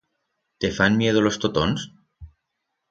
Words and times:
Te 0.63 0.71
fan 0.77 0.97
miedo 1.03 1.21
los 1.27 1.39
totons? 1.45 1.89